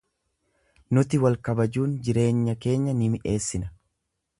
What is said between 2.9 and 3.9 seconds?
ni mi'eessina.